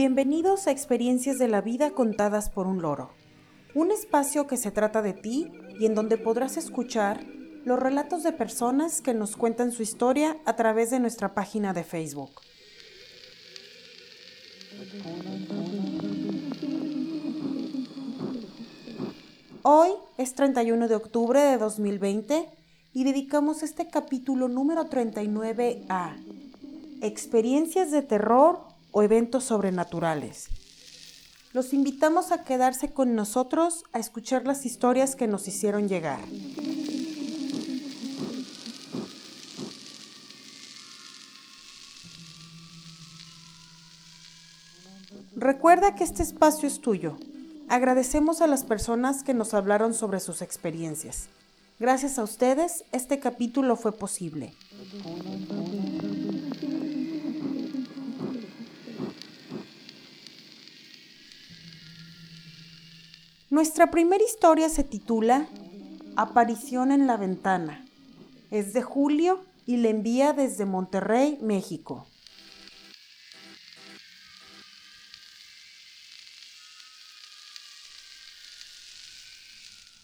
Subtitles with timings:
[0.00, 3.10] Bienvenidos a Experiencias de la Vida contadas por un loro,
[3.74, 7.22] un espacio que se trata de ti y en donde podrás escuchar
[7.66, 11.84] los relatos de personas que nos cuentan su historia a través de nuestra página de
[11.84, 12.30] Facebook.
[19.60, 22.48] Hoy es 31 de octubre de 2020
[22.94, 26.16] y dedicamos este capítulo número 39 a
[27.02, 30.48] experiencias de terror o eventos sobrenaturales.
[31.52, 36.20] Los invitamos a quedarse con nosotros a escuchar las historias que nos hicieron llegar.
[45.34, 47.16] Recuerda que este espacio es tuyo.
[47.68, 51.28] Agradecemos a las personas que nos hablaron sobre sus experiencias.
[51.80, 54.52] Gracias a ustedes, este capítulo fue posible.
[63.50, 65.48] Nuestra primera historia se titula
[66.14, 67.84] Aparición en la ventana.
[68.52, 72.06] Es de Julio y le envía desde Monterrey, México.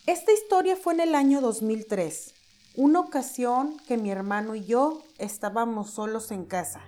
[0.07, 2.35] Esta historia fue en el año 2003,
[2.75, 6.81] una ocasión que mi hermano y yo estábamos solos en casa.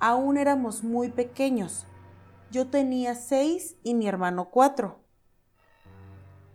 [0.00, 1.86] Aún éramos muy pequeños.
[2.50, 5.07] Yo tenía seis y mi hermano cuatro.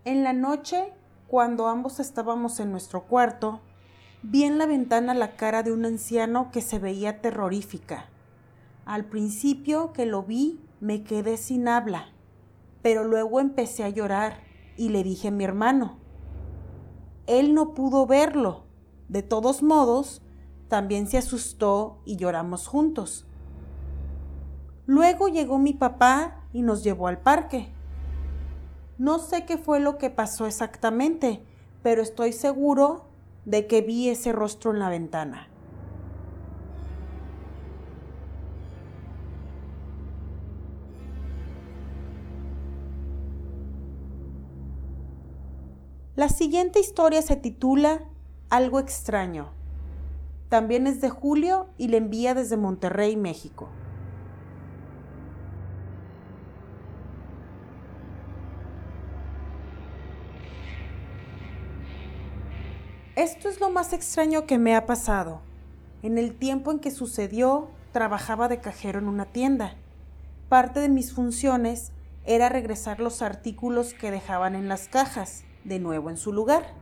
[0.05, 0.91] En la noche,
[1.27, 3.61] cuando ambos estábamos en nuestro cuarto,
[4.21, 8.09] vi en la ventana la cara de un anciano que se veía terrorífica.
[8.85, 12.09] Al principio que lo vi, me quedé sin habla,
[12.81, 14.41] pero luego empecé a llorar
[14.75, 15.95] y le dije a mi hermano.
[17.25, 18.65] Él no pudo verlo.
[19.07, 20.21] De todos modos,
[20.67, 23.25] también se asustó y lloramos juntos.
[24.85, 27.72] Luego llegó mi papá y nos llevó al parque.
[28.97, 31.43] No sé qué fue lo que pasó exactamente,
[31.81, 33.05] pero estoy seguro
[33.45, 35.49] de que vi ese rostro en la ventana.
[46.15, 48.03] La siguiente historia se titula
[48.51, 49.49] Algo extraño.
[50.47, 53.67] También es de Julio y le envía desde Monterrey, México.
[63.15, 65.41] Esto es lo más extraño que me ha pasado.
[66.01, 69.75] En el tiempo en que sucedió, trabajaba de cajero en una tienda.
[70.49, 71.91] Parte de mis funciones
[72.25, 76.73] era regresar los artículos que dejaban en las cajas, de nuevo en su lugar.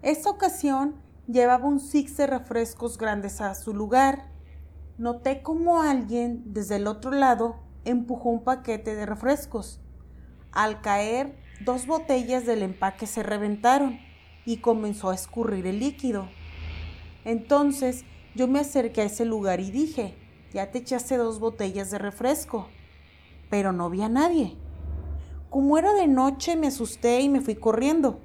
[0.00, 0.94] Esta ocasión
[1.26, 4.30] llevaba un six de refrescos grandes a su lugar.
[4.96, 9.82] Noté como alguien desde el otro lado empujó un paquete de refrescos.
[10.50, 14.07] Al caer, dos botellas del empaque se reventaron
[14.48, 16.26] y comenzó a escurrir el líquido.
[17.26, 20.14] Entonces yo me acerqué a ese lugar y dije,
[20.54, 22.66] ya te echaste dos botellas de refresco,
[23.50, 24.56] pero no vi a nadie.
[25.50, 28.20] Como era de noche me asusté y me fui corriendo.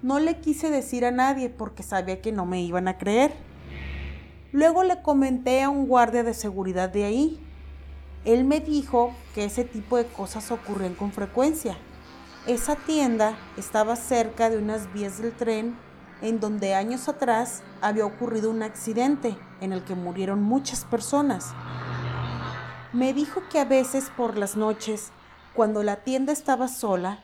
[0.00, 3.34] No le quise decir a nadie porque sabía que no me iban a creer.
[4.50, 7.38] Luego le comenté a un guardia de seguridad de ahí.
[8.24, 11.76] Él me dijo que ese tipo de cosas ocurren con frecuencia
[12.48, 15.76] esa tienda estaba cerca de unas vías del tren
[16.22, 21.52] en donde años atrás había ocurrido un accidente en el que murieron muchas personas.
[22.94, 25.10] Me dijo que a veces por las noches,
[25.52, 27.22] cuando la tienda estaba sola,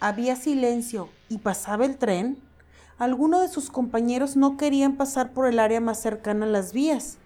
[0.00, 2.42] había silencio y pasaba el tren,
[2.98, 7.18] algunos de sus compañeros no querían pasar por el área más cercana a las vías.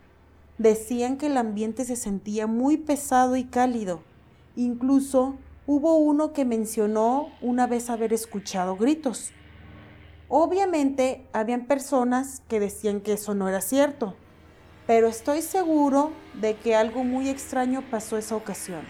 [0.59, 4.03] Decían que el ambiente se sentía muy pesado y cálido.
[4.55, 5.37] Incluso
[5.69, 9.33] hubo uno que mencionó una vez haber escuchado gritos.
[10.29, 14.15] Obviamente habían personas que decían que eso no era cierto,
[14.87, 16.11] pero estoy seguro
[16.41, 18.81] de que algo muy extraño pasó esa ocasión.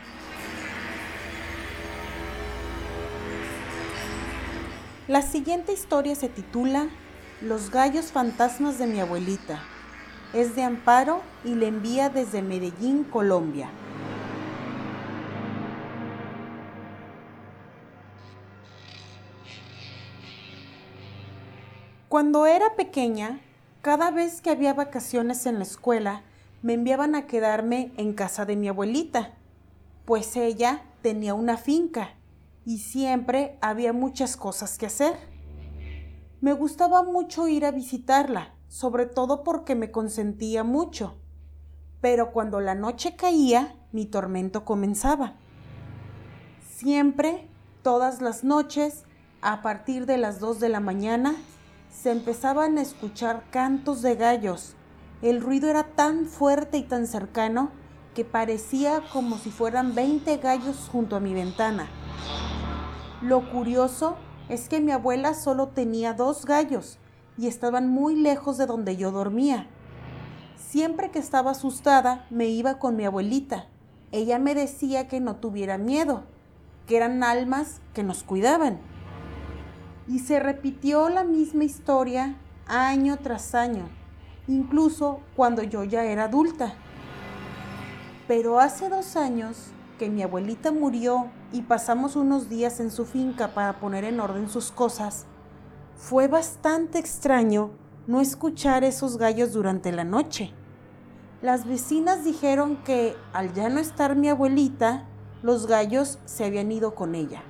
[5.09, 6.87] La siguiente historia se titula
[7.41, 9.65] Los gallos fantasmas de mi abuelita.
[10.33, 13.69] Es de Amparo y le envía desde Medellín, Colombia.
[22.09, 23.39] Cuando era pequeña,
[23.83, 26.23] cada vez que había vacaciones en la escuela,
[26.63, 29.35] me enviaban a quedarme en casa de mi abuelita,
[30.07, 32.15] pues ella tenía una finca
[32.65, 35.19] y siempre había muchas cosas que hacer.
[36.41, 41.19] Me gustaba mucho ir a visitarla, sobre todo porque me consentía mucho.
[42.01, 45.35] pero cuando la noche caía, mi tormento comenzaba.
[46.77, 47.49] Siempre,
[47.83, 49.05] todas las noches,
[49.43, 51.35] a partir de las 2 de la mañana,
[51.91, 54.75] se empezaban a escuchar cantos de gallos.
[55.23, 57.71] El ruido era tan fuerte y tan cercano
[58.15, 61.89] que parecía como si fueran 20 gallos junto a mi ventana.
[63.23, 64.17] Lo curioso
[64.49, 66.99] es que mi abuela solo tenía dos gallos
[67.37, 69.67] y estaban muy lejos de donde yo dormía.
[70.57, 73.67] Siempre que estaba asustada me iba con mi abuelita.
[74.13, 76.25] Ella me decía que no tuviera miedo,
[76.87, 78.81] que eran almas que nos cuidaban.
[80.09, 83.89] Y se repitió la misma historia año tras año,
[84.47, 86.75] incluso cuando yo ya era adulta.
[88.27, 93.49] Pero hace dos años que mi abuelita murió y pasamos unos días en su finca
[93.49, 95.27] para poner en orden sus cosas,
[95.97, 97.71] fue bastante extraño
[98.07, 100.53] no escuchar esos gallos durante la noche.
[101.43, 105.05] Las vecinas dijeron que al ya no estar mi abuelita,
[105.43, 107.43] los gallos se habían ido con ella.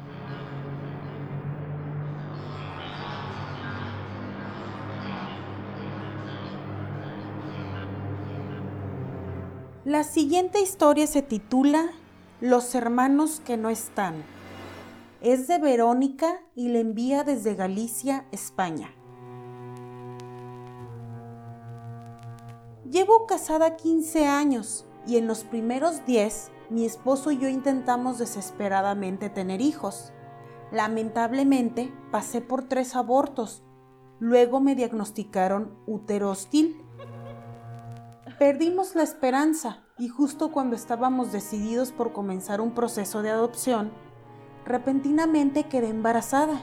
[9.89, 11.93] La siguiente historia se titula
[12.43, 14.23] los hermanos que no están.
[15.23, 18.91] Es de Verónica y le envía desde Galicia, España.
[22.85, 29.31] Llevo casada 15 años y en los primeros 10 mi esposo y yo intentamos desesperadamente
[29.31, 30.13] tener hijos.
[30.71, 33.63] Lamentablemente pasé por tres abortos.
[34.19, 36.85] Luego me diagnosticaron útero hostil.
[38.39, 43.91] Perdimos la esperanza y justo cuando estábamos decididos por comenzar un proceso de adopción,
[44.65, 46.63] repentinamente quedé embarazada.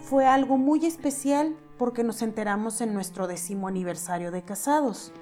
[0.00, 5.12] Fue algo muy especial porque nos enteramos en nuestro décimo aniversario de casados.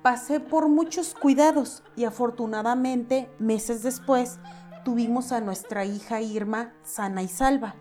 [0.00, 4.38] Pasé por muchos cuidados y afortunadamente meses después
[4.86, 7.74] tuvimos a nuestra hija Irma sana y salva.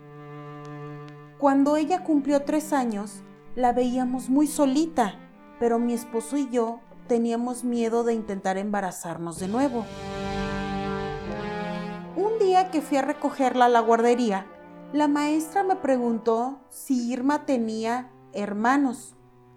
[1.37, 3.23] Cuando ella cumplió tres años,
[3.55, 5.28] la veíamos muy solita,
[5.59, 9.85] pero mi esposo y yo teníamos miedo de intentar embarazarnos de nuevo.
[12.15, 14.45] Un día que fui a recogerla a la guardería,
[14.93, 19.15] la maestra me preguntó si Irma tenía hermanos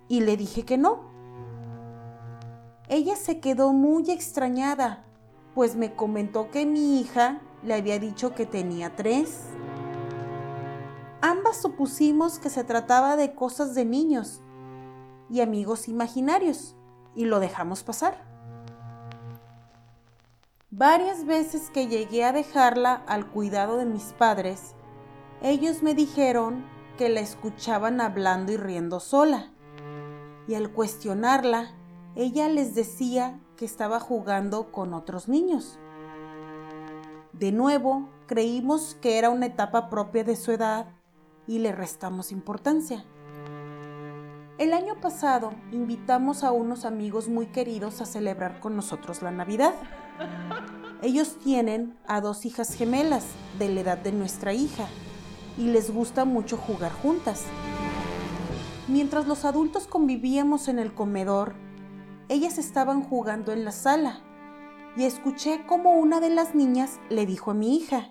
[0.09, 1.11] y le dije que no.
[2.89, 5.05] Ella se quedó muy extrañada,
[5.55, 9.45] pues me comentó que mi hija le había dicho que tenía tres.
[11.21, 14.43] Ambas supusimos que se trataba de cosas de niños
[15.33, 16.77] y amigos imaginarios
[17.15, 18.23] y lo dejamos pasar.
[20.71, 24.75] Varias veces que llegué a dejarla al cuidado de mis padres,
[25.41, 26.65] ellos me dijeron
[26.99, 29.51] que la escuchaban hablando y riendo sola.
[30.47, 31.75] Y al cuestionarla,
[32.15, 35.79] ella les decía que estaba jugando con otros niños.
[37.33, 40.87] De nuevo, creímos que era una etapa propia de su edad
[41.47, 43.05] y le restamos importancia.
[44.63, 49.75] El año pasado invitamos a unos amigos muy queridos a celebrar con nosotros la Navidad.
[51.03, 53.25] Ellos tienen a dos hijas gemelas
[53.59, 54.87] de la edad de nuestra hija
[55.59, 57.43] y les gusta mucho jugar juntas.
[58.87, 61.55] Mientras los adultos convivíamos en el comedor,
[62.29, 64.21] ellas estaban jugando en la sala
[64.97, 68.11] y escuché como una de las niñas le dijo a mi hija,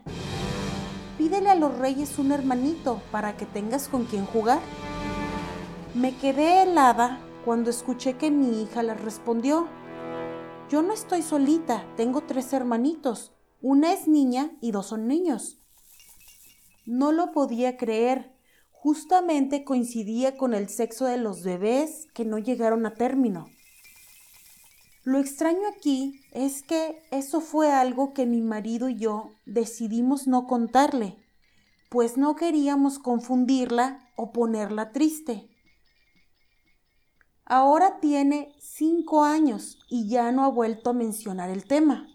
[1.18, 4.60] pídele a los reyes un hermanito para que tengas con quien jugar.
[5.94, 9.68] Me quedé helada cuando escuché que mi hija le respondió,
[10.70, 15.60] yo no estoy solita, tengo tres hermanitos, una es niña y dos son niños.
[16.86, 18.32] No lo podía creer,
[18.72, 23.50] justamente coincidía con el sexo de los bebés que no llegaron a término.
[25.04, 30.48] Lo extraño aquí es que eso fue algo que mi marido y yo decidimos no
[30.48, 31.18] contarle,
[31.90, 35.51] pues no queríamos confundirla o ponerla triste.
[37.46, 42.08] Ahora tiene cinco años y ya no ha vuelto a mencionar el tema.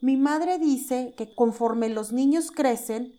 [0.00, 3.18] Mi madre dice que conforme los niños crecen,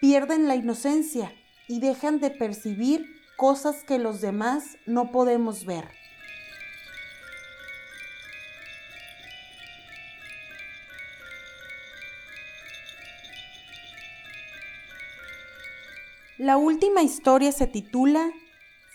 [0.00, 1.32] pierden la inocencia
[1.68, 3.04] y dejan de percibir
[3.36, 5.88] cosas que los demás no podemos ver.
[16.38, 18.32] La última historia se titula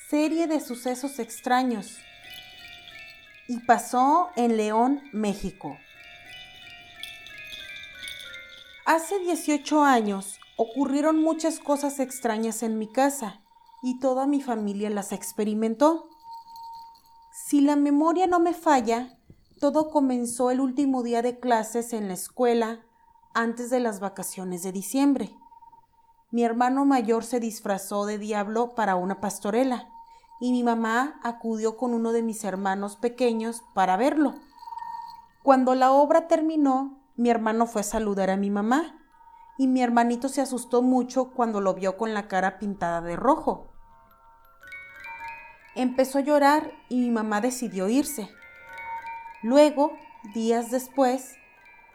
[0.09, 1.97] serie de sucesos extraños
[3.47, 5.77] y pasó en León, México.
[8.85, 13.41] Hace 18 años ocurrieron muchas cosas extrañas en mi casa
[13.81, 16.07] y toda mi familia las experimentó.
[17.33, 19.17] Si la memoria no me falla,
[19.59, 22.85] todo comenzó el último día de clases en la escuela
[23.33, 25.35] antes de las vacaciones de diciembre.
[26.29, 29.89] Mi hermano mayor se disfrazó de diablo para una pastorela
[30.39, 34.35] y mi mamá acudió con uno de mis hermanos pequeños para verlo.
[35.43, 38.99] Cuando la obra terminó, mi hermano fue a saludar a mi mamá
[39.57, 43.71] y mi hermanito se asustó mucho cuando lo vio con la cara pintada de rojo.
[45.75, 48.29] Empezó a llorar y mi mamá decidió irse.
[49.43, 49.93] Luego,
[50.33, 51.35] días después,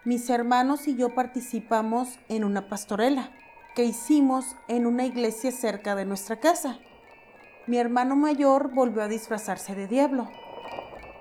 [0.05, 3.31] mis hermanos y yo participamos en una pastorela
[3.75, 6.79] que hicimos en una iglesia cerca de nuestra casa.
[7.71, 10.29] Mi hermano mayor volvió a disfrazarse de diablo.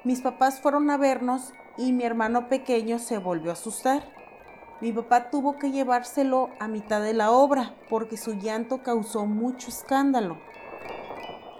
[0.04, 4.02] Mis papás fueron a vernos y mi hermano pequeño se volvió a asustar.
[4.82, 9.68] Mi papá tuvo que llevárselo a mitad de la obra porque su llanto causó mucho
[9.68, 10.40] escándalo.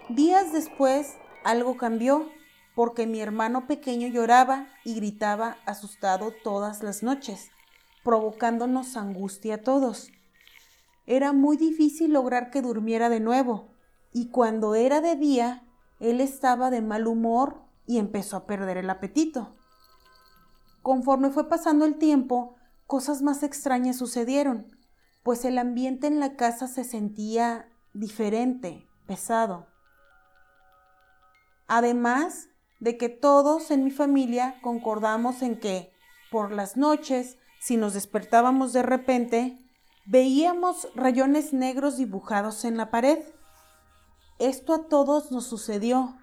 [0.10, 2.28] Días después algo cambió
[2.74, 7.52] porque mi hermano pequeño lloraba y gritaba asustado todas las noches,
[8.04, 10.10] provocándonos angustia a todos.
[11.06, 13.69] Era muy difícil lograr que durmiera de nuevo,
[14.12, 15.64] y cuando era de día,
[16.00, 19.56] él estaba de mal humor y empezó a perder el apetito.
[20.82, 22.56] Conforme fue pasando el tiempo,
[22.88, 24.68] cosas más extrañas sucedieron,
[25.24, 29.68] pues el ambiente en la casa se sentía diferente, pesado.
[31.68, 32.50] Además
[32.80, 35.92] de que todos en mi familia concordamos en que,
[36.32, 39.60] por las noches, si nos despertábamos de repente,
[40.06, 43.20] veíamos rayones negros dibujados en la pared.
[44.40, 46.16] Esto a todos nos sucedió.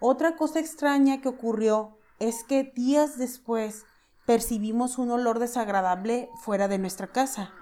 [0.00, 3.84] Otra cosa extraña que ocurrió es que días después
[4.24, 7.52] percibimos un olor desagradable fuera de nuestra casa.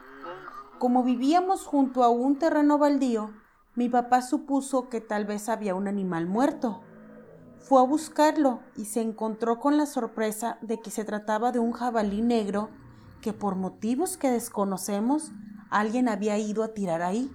[0.78, 3.32] Como vivíamos junto a un terreno baldío,
[3.74, 6.82] mi papá supuso que tal vez había un animal muerto.
[7.58, 11.72] Fue a buscarlo y se encontró con la sorpresa de que se trataba de un
[11.72, 12.70] jabalí negro
[13.20, 15.32] que por motivos que desconocemos
[15.70, 17.32] alguien había ido a tirar ahí.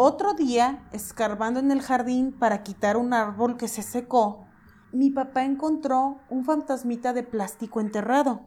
[0.00, 4.46] Otro día, escarbando en el jardín para quitar un árbol que se secó,
[4.92, 8.42] mi papá encontró un fantasmita de plástico enterrado.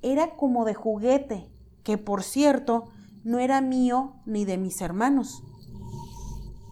[0.00, 1.52] Era como de juguete,
[1.84, 2.84] que por cierto
[3.24, 5.42] no era mío ni de mis hermanos.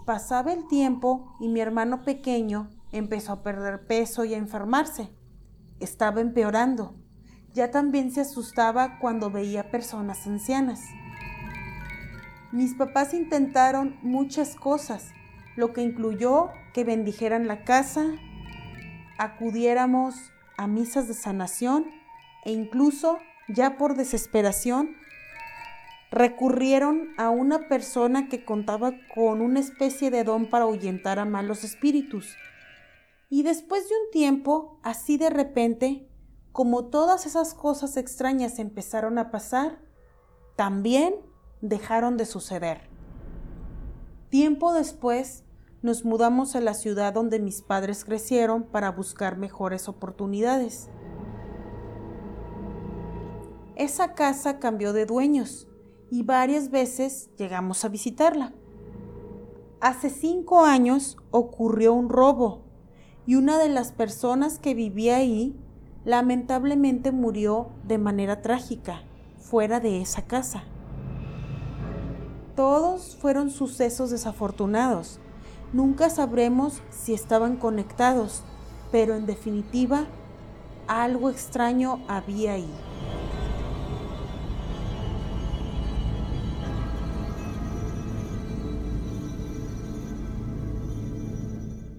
[0.06, 5.10] Pasaba el tiempo y mi hermano pequeño empezó a perder peso y a enfermarse.
[5.80, 6.94] Estaba empeorando.
[7.52, 10.80] Ya también se asustaba cuando veía personas ancianas.
[12.52, 15.12] Mis papás intentaron muchas cosas,
[15.56, 18.06] lo que incluyó que bendijeran la casa,
[19.18, 20.14] acudiéramos
[20.56, 21.86] a misas de sanación
[22.44, 24.96] e incluso, ya por desesperación,
[26.10, 31.64] recurrieron a una persona que contaba con una especie de don para ahuyentar a malos
[31.64, 32.36] espíritus.
[33.28, 36.08] Y después de un tiempo, así de repente,
[36.52, 39.80] como todas esas cosas extrañas empezaron a pasar,
[40.54, 41.16] también
[41.60, 42.80] dejaron de suceder.
[44.30, 45.44] Tiempo después,
[45.82, 50.88] nos mudamos a la ciudad donde mis padres crecieron para buscar mejores oportunidades.
[53.76, 55.68] Esa casa cambió de dueños
[56.10, 58.52] y varias veces llegamos a visitarla.
[59.80, 62.62] Hace cinco años ocurrió un robo
[63.26, 65.54] y una de las personas que vivía ahí
[66.04, 69.02] lamentablemente murió de manera trágica
[69.38, 70.64] fuera de esa casa.
[72.56, 75.20] Todos fueron sucesos desafortunados.
[75.74, 78.44] Nunca sabremos si estaban conectados,
[78.90, 80.06] pero en definitiva
[80.88, 82.70] algo extraño había ahí.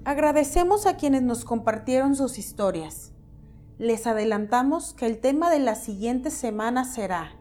[0.06, 3.12] Agradecemos a quienes nos compartieron sus historias.
[3.78, 7.37] Les adelantamos que el tema de la siguiente semana será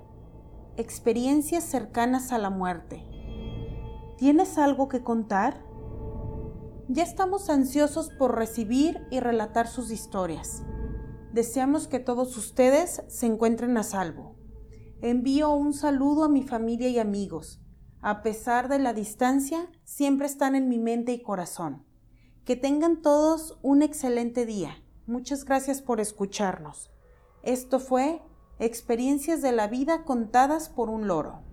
[0.76, 3.04] experiencias cercanas a la muerte.
[4.18, 5.64] ¿Tienes algo que contar?
[6.88, 10.62] Ya estamos ansiosos por recibir y relatar sus historias.
[11.32, 14.36] Deseamos que todos ustedes se encuentren a salvo.
[15.02, 17.60] Envío un saludo a mi familia y amigos.
[18.00, 21.84] A pesar de la distancia, siempre están en mi mente y corazón.
[22.44, 24.82] Que tengan todos un excelente día.
[25.06, 26.90] Muchas gracias por escucharnos.
[27.42, 28.22] Esto fue
[28.58, 31.45] Experiencias de la vida contadas por un loro.